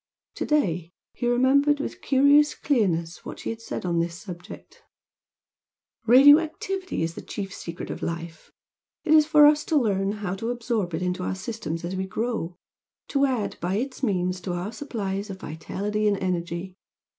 To 0.33 0.47
day 0.47 0.89
he 1.13 1.27
remembered 1.27 1.79
with 1.79 2.01
curious 2.01 2.55
clearness 2.55 3.23
what 3.23 3.37
she 3.37 3.51
had 3.51 3.61
said 3.61 3.85
on 3.85 3.99
this 3.99 4.17
subject 4.17 4.81
"Radio 6.07 6.39
activity 6.39 7.03
is 7.03 7.13
the 7.13 7.21
chief 7.21 7.53
secret 7.53 7.91
of 7.91 8.01
life. 8.01 8.51
It 9.03 9.13
is 9.13 9.27
for 9.27 9.45
us 9.45 9.63
to 9.65 9.75
learn 9.77 10.13
how 10.13 10.33
to 10.37 10.49
absorb 10.49 10.95
it 10.95 11.03
into 11.03 11.21
our 11.21 11.35
systems 11.35 11.85
as 11.85 11.95
we 11.95 12.07
grow, 12.07 12.57
to 13.09 13.27
add 13.27 13.57
by 13.61 13.75
its 13.75 14.01
means 14.01 14.41
to 14.41 14.53
our 14.53 14.71
supplies 14.71 15.29
of 15.29 15.39
vitality 15.41 16.07
and 16.07 16.17
energy. 16.17 16.77